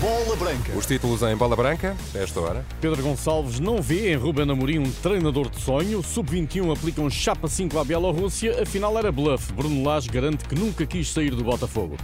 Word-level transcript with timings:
Bola 0.00 0.34
Branca. 0.34 0.72
Os 0.74 0.86
títulos 0.86 1.20
em 1.20 1.36
bola 1.36 1.54
branca, 1.54 1.94
esta 2.14 2.40
hora. 2.40 2.64
Pedro 2.80 3.02
Gonçalves 3.02 3.60
não 3.60 3.82
vê 3.82 4.12
em 4.12 4.16
Ruben 4.16 4.50
Amorim 4.50 4.78
um 4.78 4.90
treinador 4.90 5.50
de 5.50 5.60
sonho. 5.60 6.02
Sub-21 6.02 6.72
aplica 6.72 7.02
um 7.02 7.10
chapa 7.10 7.46
5 7.46 7.78
à 7.78 7.84
Bielorrússia. 7.84 8.62
Afinal 8.62 8.96
era 8.96 9.12
bluff. 9.12 9.52
Bruno 9.52 9.84
Lage 9.84 10.08
garante 10.08 10.46
que 10.46 10.54
nunca 10.54 10.86
quis 10.86 11.12
sair 11.12 11.34
do 11.34 11.44
Botafogo. 11.44 11.98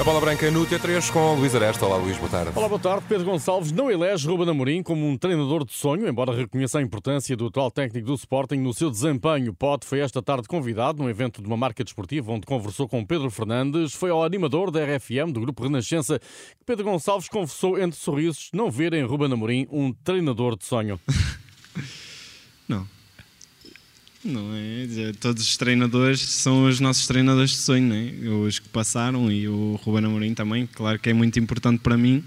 A 0.00 0.04
bola 0.04 0.20
branca 0.20 0.48
no 0.48 0.64
T3 0.64 1.10
com 1.10 1.34
Luís 1.34 1.52
Aresta. 1.56 1.84
Olá, 1.84 1.96
Luís, 1.96 2.16
boa 2.16 2.30
tarde. 2.30 2.52
Olá, 2.54 2.68
boa 2.68 2.78
tarde. 2.80 3.04
Pedro 3.08 3.24
Gonçalves 3.24 3.72
não 3.72 3.90
elege 3.90 4.28
Ruben 4.28 4.48
Amorim 4.48 4.80
como 4.80 5.04
um 5.04 5.18
treinador 5.18 5.64
de 5.64 5.72
sonho, 5.72 6.06
embora 6.06 6.32
reconheça 6.32 6.78
a 6.78 6.82
importância 6.82 7.36
do 7.36 7.46
atual 7.48 7.68
técnico 7.68 8.06
do 8.06 8.14
Sporting 8.14 8.58
no 8.58 8.72
seu 8.72 8.90
desempenho. 8.90 9.52
Pote 9.52 9.84
foi 9.84 9.98
esta 9.98 10.22
tarde 10.22 10.46
convidado 10.46 11.02
num 11.02 11.10
evento 11.10 11.42
de 11.42 11.48
uma 11.48 11.56
marca 11.56 11.82
desportiva 11.82 12.30
onde 12.30 12.46
conversou 12.46 12.88
com 12.88 13.04
Pedro 13.04 13.28
Fernandes. 13.28 13.92
Foi 13.92 14.10
ao 14.10 14.22
animador 14.22 14.70
da 14.70 14.84
RFM, 14.84 15.32
do 15.32 15.40
Grupo 15.40 15.64
Renascença, 15.64 16.20
que 16.20 16.64
Pedro 16.64 16.84
Gonçalves 16.84 17.28
confessou 17.28 17.76
entre 17.76 17.98
sorrisos 17.98 18.50
não 18.54 18.70
ver 18.70 18.94
em 18.94 19.04
Ruben 19.04 19.32
Amorim 19.32 19.66
um 19.68 19.92
treinador 19.92 20.56
de 20.56 20.64
sonho. 20.64 21.00
não. 24.24 24.54
É? 24.54 25.12
Todos 25.20 25.42
os 25.42 25.56
treinadores 25.56 26.20
são 26.20 26.64
os 26.64 26.80
nossos 26.80 27.06
treinadores 27.06 27.50
de 27.50 27.56
sonho, 27.56 27.92
é? 27.94 28.28
Os 28.28 28.58
que 28.58 28.68
passaram 28.68 29.30
e 29.30 29.48
o 29.48 29.78
Ruben 29.82 30.04
Amorim 30.04 30.34
também, 30.34 30.66
claro 30.66 30.98
que 30.98 31.10
é 31.10 31.12
muito 31.12 31.38
importante 31.38 31.80
para 31.80 31.96
mim, 31.96 32.24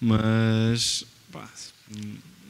mas 0.00 1.04
pá, 1.30 1.48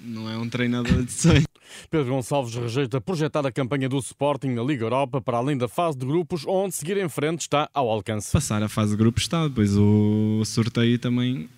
não 0.04 0.28
é 0.30 0.36
um 0.36 0.48
treinador 0.48 1.04
de 1.04 1.12
sonho. 1.12 1.44
Pedro 1.90 2.14
Gonçalves 2.14 2.54
rejeita 2.54 3.00
projetar 3.00 3.46
a 3.46 3.52
campanha 3.52 3.88
do 3.88 3.98
Sporting 3.98 4.48
na 4.48 4.62
Liga 4.62 4.84
Europa 4.84 5.20
para 5.20 5.38
além 5.38 5.56
da 5.56 5.68
fase 5.68 5.96
de 5.96 6.06
grupos, 6.06 6.44
onde 6.46 6.74
seguir 6.74 6.96
em 6.98 7.08
frente 7.08 7.42
está 7.42 7.68
ao 7.72 7.88
alcance. 7.88 8.30
Passar 8.30 8.62
a 8.62 8.68
fase 8.68 8.92
de 8.92 8.96
grupos 8.96 9.22
está, 9.22 9.48
depois 9.48 9.76
o 9.76 10.42
sorteio 10.44 10.98
também 10.98 11.48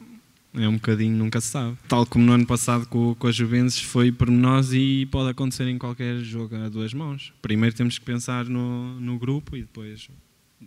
é 0.54 0.68
um 0.68 0.74
bocadinho, 0.74 1.16
nunca 1.16 1.40
se 1.40 1.48
sabe. 1.48 1.76
Tal 1.88 2.06
como 2.06 2.24
no 2.24 2.32
ano 2.32 2.46
passado 2.46 2.86
com, 2.86 3.14
com 3.14 3.26
a 3.26 3.32
Juventus 3.32 3.80
foi 3.80 4.12
por 4.12 4.30
nós 4.30 4.72
e 4.72 5.06
pode 5.06 5.30
acontecer 5.30 5.66
em 5.68 5.78
qualquer 5.78 6.18
jogo 6.18 6.56
a 6.56 6.68
duas 6.68 6.94
mãos. 6.94 7.32
Primeiro 7.42 7.74
temos 7.74 7.98
que 7.98 8.04
pensar 8.04 8.44
no, 8.44 9.00
no 9.00 9.18
grupo 9.18 9.56
e 9.56 9.62
depois 9.62 10.08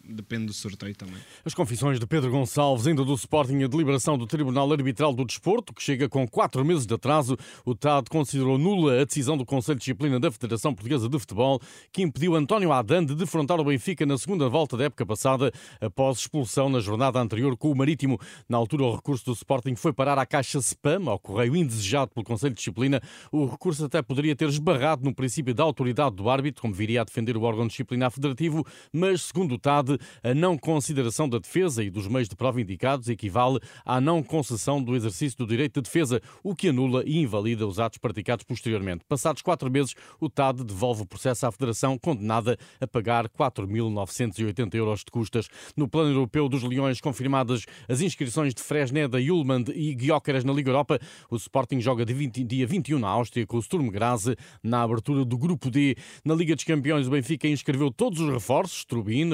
depende 0.05 0.47
do 0.47 0.53
sorteio 0.53 0.95
também. 0.95 1.17
As 1.43 1.53
confissões 1.53 1.99
de 1.99 2.07
Pedro 2.07 2.31
Gonçalves, 2.31 2.87
ainda 2.87 3.03
do 3.03 3.13
Sporting, 3.13 3.63
a 3.63 3.67
deliberação 3.67 4.17
do 4.17 4.25
Tribunal 4.25 4.71
Arbitral 4.71 5.13
do 5.13 5.25
Desporto, 5.25 5.73
que 5.73 5.81
chega 5.81 6.09
com 6.09 6.27
quatro 6.27 6.63
meses 6.65 6.85
de 6.85 6.93
atraso. 6.93 7.37
O 7.65 7.75
TAD 7.75 8.09
considerou 8.09 8.57
nula 8.57 9.01
a 9.01 9.05
decisão 9.05 9.37
do 9.37 9.45
Conselho 9.45 9.77
de 9.77 9.85
Disciplina 9.85 10.19
da 10.19 10.31
Federação 10.31 10.73
Portuguesa 10.73 11.07
de 11.07 11.19
Futebol, 11.19 11.59
que 11.91 12.01
impediu 12.01 12.35
António 12.35 12.71
Adan 12.71 13.05
de 13.05 13.15
defrontar 13.15 13.59
o 13.59 13.63
Benfica 13.63 14.05
na 14.05 14.17
segunda 14.17 14.49
volta 14.49 14.77
da 14.77 14.85
época 14.85 15.05
passada, 15.05 15.51
após 15.79 16.19
expulsão 16.19 16.69
na 16.69 16.79
jornada 16.79 17.19
anterior 17.19 17.55
com 17.57 17.71
o 17.71 17.75
Marítimo. 17.75 18.19
Na 18.47 18.57
altura, 18.57 18.83
o 18.83 18.95
recurso 18.95 19.25
do 19.25 19.33
Sporting 19.33 19.75
foi 19.75 19.93
parar 19.93 20.17
à 20.17 20.25
caixa 20.25 20.59
spam, 20.59 21.09
ao 21.09 21.19
correio 21.19 21.55
indesejado 21.55 22.11
pelo 22.11 22.25
Conselho 22.25 22.53
de 22.53 22.57
Disciplina. 22.57 23.01
O 23.31 23.45
recurso 23.45 23.85
até 23.85 24.01
poderia 24.01 24.35
ter 24.35 24.47
esbarrado 24.49 25.03
no 25.03 25.13
princípio 25.13 25.53
da 25.53 25.63
autoridade 25.63 26.15
do 26.15 26.29
árbitro, 26.29 26.61
como 26.61 26.73
viria 26.73 27.01
a 27.01 27.03
defender 27.03 27.37
o 27.37 27.43
órgão 27.43 27.67
disciplinar 27.67 28.11
federativo, 28.11 28.65
mas, 28.91 29.23
segundo 29.23 29.55
o 29.55 29.57
TAD, 29.57 29.86
a 30.23 30.33
não 30.33 30.57
consideração 30.57 31.27
da 31.27 31.37
defesa 31.37 31.83
e 31.83 31.89
dos 31.89 32.07
meios 32.07 32.27
de 32.27 32.35
prova 32.35 32.61
indicados 32.61 33.09
equivale 33.09 33.59
à 33.85 33.99
não 34.01 34.21
concessão 34.21 34.81
do 34.81 34.95
exercício 34.95 35.37
do 35.37 35.47
direito 35.47 35.81
de 35.81 35.85
defesa, 35.85 36.21
o 36.43 36.55
que 36.55 36.69
anula 36.69 37.03
e 37.05 37.17
invalida 37.17 37.67
os 37.67 37.79
atos 37.79 37.97
praticados 37.97 38.43
posteriormente. 38.43 39.03
Passados 39.07 39.41
quatro 39.41 39.69
meses, 39.71 39.95
o 40.19 40.29
TAD 40.29 40.63
devolve 40.63 41.03
o 41.03 41.05
processo 41.05 41.45
à 41.45 41.51
Federação, 41.51 41.97
condenada 41.97 42.57
a 42.79 42.87
pagar 42.87 43.27
4.980 43.29 44.75
euros 44.75 44.99
de 44.99 45.11
custas. 45.11 45.47
No 45.75 45.87
plano 45.87 46.11
europeu 46.11 46.49
dos 46.49 46.63
Leões, 46.63 47.01
confirmadas 47.01 47.65
as 47.87 48.01
inscrições 48.01 48.53
de 48.53 48.61
Fresneda, 48.61 49.21
Julmand 49.21 49.65
e 49.73 49.93
Guióqueras 49.93 50.43
na 50.43 50.53
Liga 50.53 50.69
Europa, 50.69 50.99
o 51.29 51.35
Sporting 51.35 51.79
joga 51.79 52.05
de 52.05 52.13
20, 52.13 52.43
dia 52.43 52.67
21 52.67 52.99
na 52.99 53.07
Áustria 53.07 53.45
com 53.45 53.57
o 53.57 53.61
Sturm 53.61 53.89
Graz 53.89 54.25
na 54.63 54.83
abertura 54.83 55.23
do 55.23 55.37
Grupo 55.37 55.69
D. 55.69 55.95
Na 56.23 56.33
Liga 56.33 56.55
dos 56.55 56.63
Campeões, 56.63 57.07
o 57.07 57.11
Benfica 57.11 57.47
inscreveu 57.47 57.91
todos 57.91 58.19
os 58.19 58.29
reforços, 58.29 58.85
Trubin, 58.85 59.25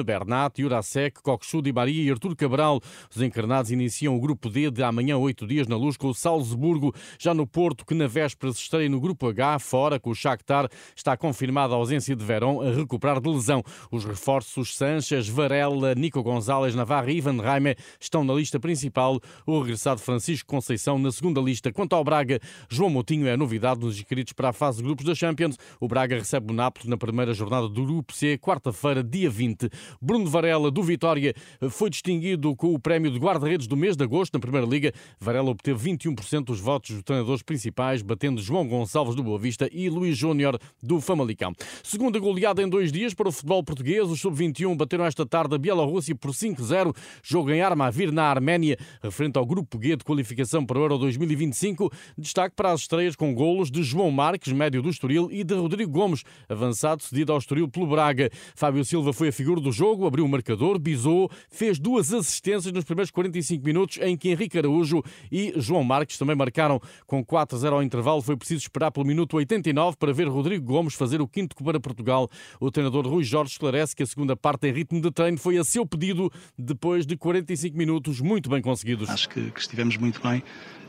Bernat, 0.44 0.60
Jurasek, 0.60 1.20
Di 1.62 1.72
Maria 1.72 2.02
e 2.02 2.10
Artur 2.10 2.36
Cabral. 2.36 2.80
Os 3.14 3.22
encarnados 3.22 3.70
iniciam 3.70 4.16
o 4.16 4.20
grupo 4.20 4.48
D 4.50 4.70
de 4.70 4.82
amanhã, 4.82 5.16
oito 5.16 5.46
dias, 5.46 5.66
na 5.66 5.76
luz, 5.76 5.96
com 5.96 6.08
o 6.08 6.14
Salzburgo. 6.14 6.94
Já 7.18 7.32
no 7.32 7.46
Porto, 7.46 7.84
que 7.86 7.94
na 7.94 8.06
véspera 8.06 8.52
se 8.52 8.60
estreia 8.60 8.88
no 8.88 9.00
grupo 9.00 9.28
H, 9.28 9.58
fora 9.58 9.98
com 9.98 10.10
o 10.10 10.14
Shakhtar, 10.14 10.68
está 10.94 11.16
confirmada 11.16 11.74
a 11.74 11.76
ausência 11.76 12.14
de 12.14 12.24
Verón 12.24 12.60
a 12.60 12.70
recuperar 12.72 13.20
de 13.20 13.30
lesão. 13.30 13.62
Os 13.90 14.04
reforços 14.04 14.76
Sanches, 14.76 15.28
Varela, 15.28 15.94
Nico 15.94 16.22
Gonzalez, 16.22 16.74
Navarra 16.74 17.10
e 17.10 17.18
Ivan 17.18 17.40
Raime 17.40 17.76
estão 18.00 18.24
na 18.24 18.34
lista 18.34 18.58
principal. 18.60 19.20
O 19.46 19.60
regressado 19.60 20.00
Francisco 20.00 20.48
Conceição 20.48 20.98
na 20.98 21.12
segunda 21.12 21.40
lista. 21.40 21.72
Quanto 21.72 21.94
ao 21.94 22.04
Braga, 22.04 22.40
João 22.68 22.90
Moutinho 22.90 23.26
é 23.26 23.32
a 23.32 23.36
novidade 23.36 23.80
nos 23.80 23.96
inscritos 23.96 24.32
para 24.32 24.50
a 24.50 24.52
fase 24.52 24.78
de 24.78 24.84
grupos 24.84 25.04
da 25.04 25.14
Champions. 25.14 25.56
O 25.80 25.88
Braga 25.88 26.16
recebe 26.16 26.52
o 26.52 26.54
Nápoles 26.54 26.88
na 26.88 26.96
primeira 26.96 27.32
jornada 27.32 27.68
do 27.68 27.84
Grupo 27.84 28.12
C, 28.12 28.36
quarta-feira, 28.38 29.02
dia 29.02 29.30
20. 29.30 29.70
Bruno 30.00 30.23
Varela 30.30 30.70
do 30.70 30.82
Vitória 30.82 31.34
foi 31.70 31.90
distinguido 31.90 32.54
com 32.56 32.74
o 32.74 32.78
prémio 32.78 33.10
de 33.10 33.18
guarda-redes 33.18 33.66
do 33.66 33.76
mês 33.76 33.96
de 33.96 34.04
agosto 34.04 34.34
na 34.34 34.40
Primeira 34.40 34.66
Liga. 34.66 34.92
Varela 35.20 35.50
obteve 35.50 35.90
21% 35.90 36.44
dos 36.44 36.60
votos 36.60 36.90
dos 36.90 37.02
treinadores 37.02 37.42
principais, 37.42 38.02
batendo 38.02 38.40
João 38.40 38.66
Gonçalves 38.66 39.14
do 39.14 39.22
Boa 39.22 39.38
Vista 39.38 39.68
e 39.72 39.88
Luís 39.88 40.16
Júnior 40.16 40.58
do 40.82 41.00
Famalicão. 41.00 41.52
Segunda 41.82 42.18
goleada 42.18 42.62
em 42.62 42.68
dois 42.68 42.90
dias 42.90 43.14
para 43.14 43.28
o 43.28 43.32
futebol 43.32 43.62
português. 43.62 44.08
Os 44.08 44.20
sub-21 44.20 44.76
bateram 44.76 45.04
esta 45.04 45.26
tarde 45.26 45.54
a 45.54 45.58
Bielorrússia 45.58 46.14
por 46.14 46.30
5-0. 46.30 46.94
Jogo 47.22 47.50
em 47.50 47.60
arma 47.60 47.86
a 47.86 47.90
vir 47.90 48.12
na 48.12 48.24
Arménia, 48.24 48.78
referente 49.02 49.38
ao 49.38 49.46
Grupo 49.46 49.78
G 49.82 49.96
de 49.96 50.04
qualificação 50.04 50.64
para 50.64 50.78
o 50.78 50.82
Euro 50.82 50.98
2025. 50.98 51.90
Destaque 52.16 52.54
para 52.54 52.72
as 52.72 52.80
estreias 52.82 53.16
com 53.16 53.34
golos 53.34 53.70
de 53.70 53.82
João 53.82 54.10
Marques, 54.10 54.52
médio 54.52 54.82
do 54.82 54.88
Estoril, 54.88 55.28
e 55.30 55.44
de 55.44 55.54
Rodrigo 55.54 55.90
Gomes, 55.90 56.22
avançado 56.48 57.02
cedido 57.02 57.32
ao 57.32 57.38
Estoril 57.38 57.68
pelo 57.68 57.86
Braga. 57.86 58.30
Fábio 58.54 58.84
Silva 58.84 59.12
foi 59.12 59.28
a 59.28 59.32
figura 59.32 59.60
do 59.60 59.72
jogo, 59.72 60.06
abriu 60.14 60.24
o 60.24 60.28
marcador. 60.28 60.78
Bisou 60.78 61.30
fez 61.50 61.78
duas 61.78 62.12
assistências 62.12 62.72
nos 62.72 62.84
primeiros 62.84 63.10
45 63.10 63.64
minutos, 63.64 63.98
em 64.00 64.16
que 64.16 64.30
Henrique 64.30 64.56
Araújo 64.56 65.02
e 65.30 65.52
João 65.56 65.82
Marques 65.82 66.16
também 66.16 66.36
marcaram 66.36 66.80
com 67.06 67.24
4-0 67.24 67.72
ao 67.72 67.82
intervalo. 67.82 68.22
Foi 68.22 68.36
preciso 68.36 68.62
esperar 68.62 68.92
pelo 68.92 69.04
minuto 69.04 69.36
89 69.36 69.96
para 69.96 70.12
ver 70.12 70.28
Rodrigo 70.28 70.64
Gomes 70.64 70.94
fazer 70.94 71.20
o 71.20 71.26
quinto 71.26 71.56
para 71.56 71.80
Portugal. 71.80 72.30
O 72.60 72.70
treinador 72.70 73.06
Rui 73.06 73.24
Jorge 73.24 73.52
esclarece 73.52 73.96
que 73.96 74.02
a 74.02 74.06
segunda 74.06 74.36
parte 74.36 74.68
em 74.68 74.72
ritmo 74.72 75.00
de 75.00 75.10
treino 75.10 75.36
foi 75.36 75.58
a 75.58 75.64
seu 75.64 75.84
pedido 75.84 76.30
depois 76.56 77.04
de 77.04 77.16
45 77.16 77.76
minutos 77.76 78.20
muito 78.20 78.48
bem 78.48 78.62
conseguidos. 78.62 79.10
Acho 79.10 79.28
que, 79.28 79.50
que 79.50 79.60
estivemos 79.60 79.96
muito 79.96 80.20
bem 80.22 80.42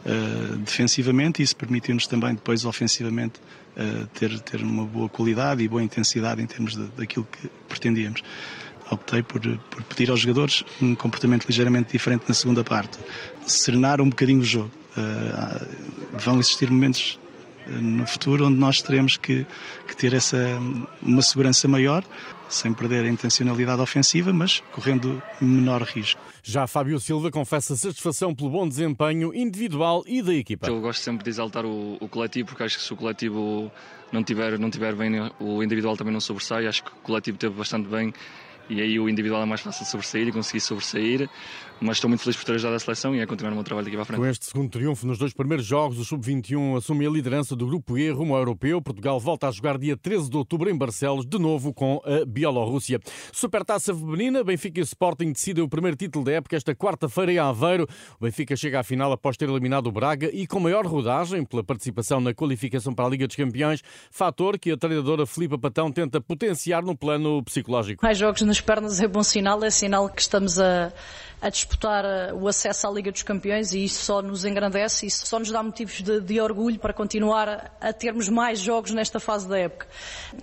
uh, 0.06 0.58
defensivamente 0.58 1.42
e 1.42 1.44
isso 1.44 1.56
permitiu-nos 1.56 2.06
também 2.06 2.36
depois 2.36 2.64
ofensivamente 2.64 3.40
uh, 3.76 4.06
ter, 4.08 4.40
ter 4.42 4.62
uma 4.62 4.86
boa 4.86 5.10
qualidade 5.10 5.64
e 5.64 5.68
boa 5.68 5.82
intensidade 5.82 6.42
em 6.42 6.46
termos 6.46 6.76
de, 6.76 6.84
daquilo 6.90 7.26
que 7.26 7.50
pretendíamos 7.68 8.22
optei 8.92 9.24
por, 9.24 9.42
por 9.42 9.84
pedir 9.84 10.10
aos 10.10 10.20
jogadores 10.20 10.64
um 10.82 10.96
comportamento 10.96 11.46
ligeiramente 11.46 11.92
diferente 11.92 12.26
na 12.28 12.34
segunda 12.34 12.64
parte. 12.64 12.98
Serenar 13.46 14.02
um 14.02 14.10
bocadinho 14.10 14.42
o 14.42 14.46
jogo. 14.46 14.72
Uh, 14.98 15.68
vão 16.14 16.40
existir 16.40 16.72
momentos 16.72 17.20
uh, 17.68 17.72
no 17.72 18.08
futuro 18.08 18.48
onde 18.48 18.58
nós 18.58 18.82
teremos 18.82 19.18
que, 19.18 19.46
que, 19.88 19.96
ter 19.96 20.14
essa 20.14 20.38
uma 21.02 21.22
segurança 21.22 21.68
maior, 21.68 22.02
sem 22.48 22.74
perder 22.74 23.04
a 23.04 23.10
intencionalidade 23.10 23.82
ofensiva, 23.82 24.32
mas 24.32 24.62
correndo 24.72 25.22
menor 25.42 25.82
risco. 25.82 26.22
Já 26.42 26.66
Fábio 26.66 27.00
Silva 27.00 27.30
confessa 27.30 27.76
satisfação 27.76 28.34
pelo 28.34 28.52
bom 28.52 28.68
desempenho 28.68 29.34
individual 29.34 30.04
e 30.06 30.22
da 30.22 30.34
equipa. 30.34 30.68
Eu 30.68 30.80
gosto 30.80 31.02
sempre 31.02 31.24
de 31.24 31.30
exaltar 31.32 31.66
o, 31.66 31.98
o 32.00 32.08
coletivo, 32.08 32.50
porque 32.50 32.64
acho 32.64 32.78
que 32.78 32.84
se 32.84 32.94
o 32.94 32.96
coletivo 32.96 33.70
não 34.12 34.24
tiver, 34.24 34.58
não 34.58 34.70
tiver 34.70 34.96
bem, 34.96 35.12
o 35.40 35.62
individual 35.62 35.98
também 35.98 36.14
não 36.14 36.22
sobressai. 36.22 36.68
Acho 36.68 36.84
que 36.84 36.92
o 36.92 37.02
coletivo 37.02 37.38
teve 37.38 37.56
bastante 37.56 37.90
bem 37.90 38.14
e 38.70 38.82
aí 38.82 39.00
o 39.00 39.10
individual 39.10 39.44
é 39.44 39.46
mais 39.46 39.62
fácil 39.62 39.84
de 39.84 39.90
sobressair 39.90 40.28
e 40.28 40.32
conseguir 40.32 40.62
sobressair 40.62 41.30
mas 41.80 41.98
estou 41.98 42.10
muito 42.10 42.22
feliz 42.22 42.38
por 42.38 42.46
ter 42.46 42.54
ajudado 42.54 42.76
a 42.76 42.80
seleção 42.80 43.16
e 43.16 43.22
a 43.22 43.28
continuar 43.28 43.52
o 43.52 43.56
meu 43.56 43.64
trabalho 43.64 43.86
daqui 43.86 43.98
para 43.98 44.06
frente. 44.06 44.20
Com 44.20 44.26
este 44.26 44.46
segundo 44.46 44.70
triunfo 44.70 45.06
nos 45.06 45.18
dois 45.18 45.34
primeiros 45.34 45.66
jogos, 45.66 46.00
o 46.00 46.06
Sub-21 46.06 46.78
assume 46.78 47.06
a 47.06 47.10
liderança 47.10 47.56
do 47.56 47.66
Grupo 47.66 47.98
E 47.98 48.10
rumo 48.10 48.34
ao 48.34 48.40
Europeu. 48.40 48.82
Portugal 48.82 49.20
volta 49.20 49.48
a 49.48 49.52
jogar 49.52 49.78
dia 49.78 49.98
13 49.98 50.30
de 50.30 50.38
outubro 50.38 50.70
em 50.70 50.78
Barcelos, 50.78 51.26
de 51.26 51.38
novo 51.38 51.74
com 51.74 52.02
a 52.06 52.26
Bielorrússia. 52.26 53.00
Supertaça 53.32 53.94
feminina, 53.94 54.44
Benfica 54.44 54.80
e 54.80 54.84
Sporting 54.84 55.32
decidem 55.32 55.64
o 55.64 55.70
primeiro 55.70 55.98
título 55.98 56.24
da 56.24 56.32
época 56.32 56.56
esta 56.56 56.74
quarta-feira 56.74 57.34
em 57.34 57.40
Aveiro. 57.40 57.88
O 58.20 58.24
Benfica 58.24 58.56
chega 58.56 58.80
à 58.80 58.84
final 58.84 59.12
após 59.12 59.36
ter 59.36 59.50
eliminado 59.50 59.88
o 59.88 59.92
Braga 59.92 60.30
e 60.34 60.48
com 60.48 60.60
maior 60.60 60.86
rodagem 60.86 61.44
pela 61.44 61.64
participação 61.64 62.22
na 62.22 62.34
qualificação 62.34 62.94
para 62.94 63.06
a 63.06 63.10
Liga 63.10 63.28
dos 63.28 63.36
Campeões, 63.36 63.82
fator 64.10 64.58
que 64.58 64.72
a 64.72 64.78
treinadora 64.78 65.26
Filipa 65.26 65.58
Patão 65.58 65.92
tenta 65.92 66.22
potenciar 66.22 66.84
no 66.84 66.96
plano 66.98 67.44
psicológico. 67.44 68.04
Mais 68.04 68.18
jogos 68.18 68.42
nas 68.56 68.62
pernas 68.62 69.02
é 69.02 69.08
bom 69.08 69.22
sinal, 69.22 69.62
é 69.66 69.70
sinal 69.70 70.08
que 70.08 70.22
estamos 70.22 70.58
a 70.58 70.94
a 71.42 71.50
disputar 71.50 72.04
eh, 72.06 72.34
o 72.34 72.48
acesso 72.48 72.88
à 72.88 72.92
Liga 72.92 73.12
dos 73.12 73.22
Campeões 73.22 73.74
e 73.74 73.84
isso 73.84 74.04
só 74.04 74.22
nos 74.22 74.46
engrandece 74.46 75.06
e 75.06 75.12
só 75.12 75.38
nos 75.38 75.52
dá 75.52 75.62
motivos 75.62 76.02
de, 76.02 76.20
de 76.20 76.42
orgulho 76.42 76.80
para 76.80 76.94
continuar 76.94 77.72
a 77.80 77.94
termos 77.94 78.30
mais 78.30 78.60
jogos 78.60 78.92
nesta 78.92 79.20
fase 79.20 79.48
da 79.48 79.60
época. 79.60 79.88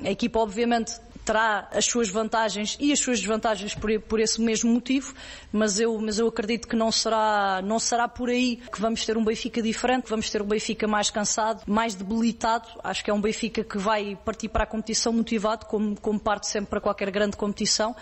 A 0.04 0.10
equipa, 0.10 0.38
obviamente, 0.38 0.92
terá 1.24 1.68
as 1.72 1.86
suas 1.86 2.08
vantagens 2.08 2.76
e 2.80 2.92
as 2.92 2.98
suas 2.98 3.18
desvantagens 3.20 3.74
por, 3.74 3.90
por, 4.00 4.20
esse 4.20 4.40
mesmo 4.40 4.72
motivo, 4.72 5.14
mas 5.52 5.78
eu, 5.78 5.98
mas 6.00 6.18
eu 6.18 6.26
acredito 6.26 6.66
que 6.66 6.76
não 6.76 6.90
será, 6.90 7.60
não 7.62 7.78
será 7.78 8.08
por 8.08 8.28
aí 8.28 8.56
que 8.56 8.80
vamos 8.80 9.04
ter 9.04 9.16
um 9.16 9.24
Benfica 9.24 9.62
diferente, 9.62 10.08
vamos 10.08 10.30
ter 10.30 10.42
um 10.42 10.46
Benfica 10.46 10.86
mais 10.86 11.10
cansado, 11.10 11.62
mais 11.66 11.94
debilitado. 11.94 12.68
Acho 12.82 13.04
que 13.04 13.10
é 13.10 13.14
um 13.14 13.20
Benfica 13.20 13.62
que 13.62 13.78
vai 13.78 14.16
partir 14.24 14.48
para 14.48 14.64
a 14.64 14.66
competição 14.66 15.12
motivado, 15.12 15.66
como, 15.66 15.98
como 16.00 16.18
parte 16.18 16.46
sempre 16.48 16.70
para 16.70 16.80
qualquer 16.80 17.10
grande 17.10 17.36
competição. 17.36 17.94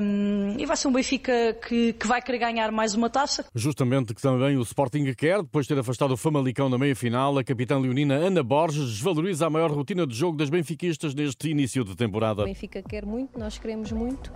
Um, 0.00 0.56
e 0.58 0.64
vai 0.64 0.76
ser 0.76 0.88
um 0.88 0.92
Benfica 0.92 1.56
que, 1.66 1.92
que 1.92 2.06
vai 2.06 2.22
querer 2.22 2.38
ganhar 2.38 2.70
mais 2.70 2.94
uma 2.94 3.10
taça. 3.10 3.44
Justamente 3.54 4.14
que 4.14 4.22
também 4.22 4.56
o 4.56 4.62
Sporting 4.62 5.12
quer, 5.14 5.42
depois 5.42 5.66
de 5.66 5.74
ter 5.74 5.80
afastado 5.80 6.12
o 6.12 6.16
Famalicão 6.16 6.68
na 6.68 6.78
meia-final, 6.78 7.36
a 7.38 7.44
capitã 7.44 7.78
leonina 7.78 8.14
Ana 8.14 8.42
Borges 8.42 8.86
desvaloriza 8.86 9.46
a 9.46 9.50
maior 9.50 9.70
rotina 9.70 10.06
de 10.06 10.14
jogo 10.14 10.36
das 10.36 10.48
benfiquistas 10.48 11.14
neste 11.14 11.50
início 11.50 11.84
de 11.84 11.96
temporada. 11.96 12.42
O 12.42 12.44
Benfica 12.44 12.82
quer 12.82 13.04
muito, 13.04 13.38
nós 13.38 13.58
queremos 13.58 13.92
muito. 13.92 14.32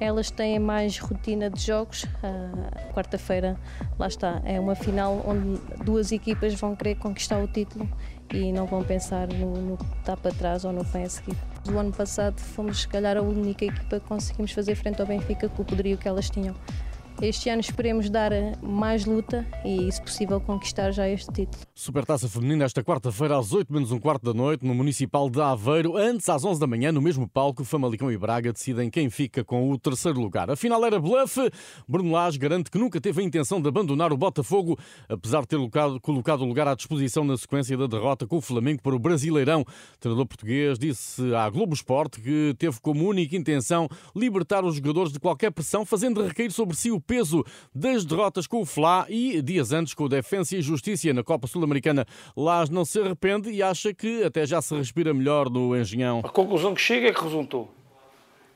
Elas 0.00 0.30
têm 0.30 0.58
mais 0.58 0.98
rotina 0.98 1.50
de 1.50 1.60
jogos. 1.60 2.04
Uh, 2.04 2.94
Quarta-feira, 2.94 3.58
lá 3.98 4.06
está, 4.06 4.40
é 4.44 4.60
uma 4.60 4.74
final 4.74 5.24
onde 5.26 5.60
duas 5.84 6.12
equipas 6.12 6.54
vão 6.54 6.76
querer 6.76 6.96
conquistar 6.96 7.42
o 7.42 7.48
título 7.48 7.88
e 8.32 8.52
não 8.52 8.66
vão 8.66 8.82
pensar 8.82 9.28
no, 9.28 9.56
no 9.56 9.76
que 9.76 9.84
está 9.98 10.16
para 10.16 10.32
trás 10.32 10.64
ou 10.64 10.72
no 10.72 10.84
que 10.84 10.92
vem 10.92 11.04
a 11.04 11.08
seguir. 11.08 11.36
Do 11.64 11.78
ano 11.78 11.92
passado 11.92 12.38
fomos, 12.38 12.82
se 12.82 12.88
calhar, 12.88 13.16
a 13.16 13.22
única 13.22 13.64
equipa 13.64 14.00
que 14.00 14.06
conseguimos 14.06 14.52
fazer 14.52 14.74
frente 14.74 15.00
ao 15.00 15.06
Benfica 15.06 15.48
com 15.48 15.62
o 15.62 15.64
poderio 15.64 15.96
que 15.96 16.08
elas 16.08 16.28
tinham. 16.30 16.54
Este 17.20 17.50
ano 17.50 17.60
esperemos 17.60 18.08
dar 18.08 18.30
mais 18.62 19.04
luta 19.04 19.44
e, 19.64 19.90
se 19.90 20.00
possível, 20.00 20.40
conquistar 20.40 20.92
já 20.92 21.08
este 21.08 21.26
título. 21.32 21.64
Supertaça 21.74 22.28
Feminina 22.28 22.64
esta 22.64 22.84
quarta-feira 22.84 23.36
às 23.36 23.52
8 23.52 23.72
menos 23.72 23.90
um 23.90 23.98
quarto 23.98 24.22
da 24.22 24.32
noite 24.32 24.64
no 24.64 24.72
Municipal 24.72 25.28
de 25.28 25.40
Aveiro. 25.40 25.96
Antes, 25.96 26.28
às 26.28 26.44
11 26.44 26.60
da 26.60 26.66
manhã, 26.68 26.92
no 26.92 27.02
mesmo 27.02 27.28
palco, 27.28 27.64
Famalicão 27.64 28.12
e 28.12 28.16
Braga 28.16 28.52
decidem 28.52 28.88
quem 28.88 29.10
fica 29.10 29.42
com 29.42 29.68
o 29.68 29.76
terceiro 29.76 30.20
lugar. 30.20 30.48
A 30.48 30.54
final 30.54 30.84
era 30.84 31.00
bluff. 31.00 31.40
Bruno 31.88 32.12
Lage 32.12 32.38
garante 32.38 32.70
que 32.70 32.78
nunca 32.78 33.00
teve 33.00 33.20
a 33.20 33.24
intenção 33.24 33.60
de 33.60 33.68
abandonar 33.68 34.12
o 34.12 34.16
Botafogo, 34.16 34.78
apesar 35.08 35.40
de 35.40 35.48
ter 35.48 35.58
colocado 36.00 36.42
o 36.42 36.46
lugar 36.46 36.68
à 36.68 36.76
disposição 36.76 37.24
na 37.24 37.36
sequência 37.36 37.76
da 37.76 37.88
derrota 37.88 38.28
com 38.28 38.36
o 38.36 38.40
Flamengo 38.40 38.80
para 38.80 38.94
o 38.94 38.98
Brasileirão. 38.98 39.62
O 39.62 39.98
treinador 39.98 40.26
português 40.26 40.78
disse 40.78 41.34
à 41.34 41.50
Globo 41.50 41.74
Esporte 41.74 42.20
que 42.20 42.54
teve 42.56 42.80
como 42.80 43.08
única 43.08 43.36
intenção 43.36 43.88
libertar 44.14 44.64
os 44.64 44.76
jogadores 44.76 45.12
de 45.12 45.18
qualquer 45.18 45.50
pressão, 45.50 45.84
fazendo 45.84 46.22
recair 46.22 46.52
sobre 46.52 46.76
si 46.76 46.92
o 46.92 47.07
peso 47.08 47.42
das 47.74 48.04
derrotas 48.04 48.46
com 48.46 48.60
o 48.60 48.66
Fla 48.66 49.06
e 49.08 49.40
dias 49.40 49.72
antes 49.72 49.94
com 49.94 50.04
o 50.04 50.08
Defensa 50.10 50.54
e 50.54 50.60
Justiça 50.60 51.10
na 51.14 51.24
Copa 51.24 51.46
Sul-Americana. 51.46 52.04
Las 52.36 52.68
não 52.68 52.84
se 52.84 53.00
arrepende 53.00 53.50
e 53.50 53.62
acha 53.62 53.94
que 53.94 54.22
até 54.22 54.44
já 54.44 54.60
se 54.60 54.76
respira 54.76 55.14
melhor 55.14 55.48
no 55.48 55.74
Engenhão. 55.74 56.20
A 56.22 56.28
conclusão 56.28 56.74
que 56.74 56.82
chega 56.82 57.08
é 57.08 57.12
que 57.14 57.22
resultou, 57.22 57.72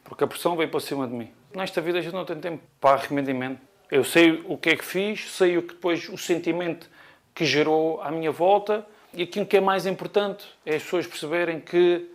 porque 0.04 0.22
a 0.22 0.26
pressão 0.26 0.54
veio 0.54 0.68
para 0.68 0.80
cima 0.80 1.08
de 1.08 1.14
mim. 1.14 1.30
Nesta 1.54 1.80
vida 1.80 1.98
a 1.98 2.02
gente 2.02 2.12
não 2.12 2.26
tem 2.26 2.36
tempo 2.36 2.62
para 2.78 2.96
arrependimento. 2.96 3.58
Eu 3.90 4.04
sei 4.04 4.42
o 4.46 4.58
que 4.58 4.70
é 4.70 4.76
que 4.76 4.84
fiz, 4.84 5.30
sei 5.30 5.56
o 5.56 5.62
que 5.62 5.74
depois 5.74 6.08
o 6.10 6.18
sentimento 6.18 6.90
que 7.34 7.46
gerou 7.46 8.02
à 8.02 8.10
minha 8.10 8.30
volta 8.30 8.86
e 9.14 9.22
aquilo 9.22 9.46
que 9.46 9.56
é 9.56 9.60
mais 9.60 9.86
importante 9.86 10.44
é 10.66 10.76
as 10.76 10.82
pessoas 10.82 11.06
perceberem 11.06 11.58
que 11.58 12.06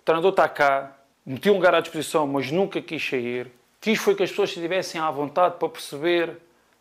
o 0.00 0.04
treinador 0.04 0.30
está 0.30 0.48
cá, 0.48 0.96
meti 1.26 1.50
um 1.50 1.54
lugar 1.54 1.74
à 1.74 1.80
disposição, 1.80 2.26
mas 2.26 2.50
nunca 2.50 2.80
quis 2.80 3.06
sair. 3.06 3.50
Quis 3.84 3.98
foi 3.98 4.14
que 4.14 4.22
as 4.22 4.30
pessoas 4.30 4.48
estivessem 4.48 4.98
à 4.98 5.10
vontade 5.10 5.56
para 5.58 5.68
perceber 5.68 6.38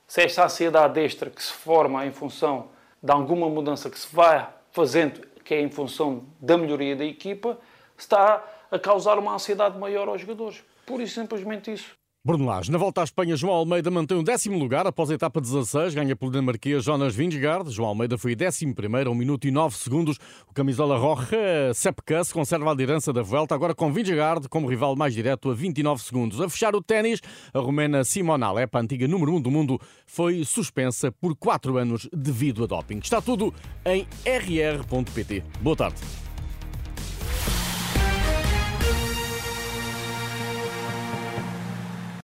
se 0.08 0.22
esta 0.22 0.46
ansiedade 0.46 1.02
extra 1.02 1.30
que 1.30 1.44
se 1.44 1.52
forma 1.52 2.06
em 2.06 2.14
função 2.14 2.70
de 3.02 3.12
alguma 3.12 3.50
mudança 3.50 3.90
que 3.90 4.00
se 4.00 4.08
vai 4.16 4.48
fazendo, 4.72 5.20
que 5.44 5.54
é 5.54 5.60
em 5.60 5.70
função 5.70 6.24
da 6.40 6.58
melhoria 6.58 6.96
da 6.96 7.04
equipa, 7.04 7.60
está 7.98 8.42
a 8.72 8.80
causar 8.80 9.20
uma 9.20 9.34
ansiedade 9.34 9.78
maior 9.78 10.08
aos 10.08 10.22
jogadores. 10.22 10.64
Por 10.86 11.02
isso, 11.02 11.20
simplesmente 11.20 11.74
isso. 11.74 11.94
Bruno 12.26 12.46
Lage. 12.46 12.72
Na 12.72 12.78
volta 12.78 13.02
à 13.02 13.04
Espanha, 13.04 13.36
João 13.36 13.54
Almeida 13.54 13.92
mantém 13.92 14.18
o 14.18 14.24
décimo 14.24 14.58
lugar 14.58 14.88
após 14.88 15.12
a 15.12 15.14
etapa 15.14 15.42
16, 15.42 15.94
ganha 15.94 16.16
pelo 16.16 16.32
dinamarquês 16.32 16.82
Jonas 16.82 17.14
Vingegaard. 17.14 17.70
João 17.70 17.90
Almeida 17.90 18.18
foi 18.18 18.34
décimo 18.34 18.74
primeiro, 18.74 19.12
1 19.12 19.16
minuto 19.16 19.46
e 19.46 19.52
9 19.52 19.76
segundos. 19.76 20.18
O 20.48 20.54
camisola 20.54 20.98
roja 20.98 21.74
Sepkus 21.74 22.32
conserva 22.32 22.70
a 22.70 22.74
liderança 22.74 23.12
da 23.12 23.22
Vuelta, 23.22 23.54
agora 23.54 23.76
com 23.76 23.92
Vingegaard 23.92 24.48
como 24.48 24.70
rival 24.70 24.96
mais 24.96 25.14
direto 25.14 25.52
a 25.52 25.54
29 25.54 26.02
segundos. 26.02 26.40
A 26.40 26.48
fechar 26.48 26.74
o 26.78 26.82
ténis, 26.82 27.20
a 27.54 27.60
romena 27.60 28.06
Simona 28.06 28.46
Alep, 28.46 28.74
a 28.74 28.80
antiga 28.80 29.06
número 29.06 29.36
1 29.36 29.42
do 29.42 29.52
mundo, 29.52 29.78
foi 30.06 30.46
suspensa 30.46 31.12
por 31.12 31.36
4 31.36 31.78
anos 31.78 32.08
devido 32.14 32.64
a 32.64 32.68
doping. 32.68 33.00
Está 33.00 33.22
tudo 33.22 33.54
em 33.86 34.08
rr.pt. 34.26 35.44
Boa 35.62 35.76
tarde. 35.76 36.23